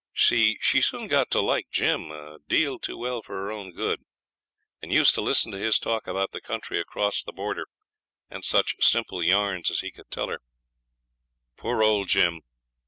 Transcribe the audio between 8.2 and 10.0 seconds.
and such simple yarns as he